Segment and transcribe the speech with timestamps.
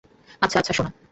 [0.41, 0.91] আচ্ছা, আচ্ছা, শোনো।